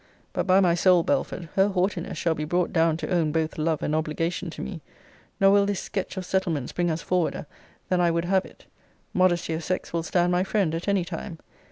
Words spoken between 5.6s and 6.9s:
this sketch of settlements bring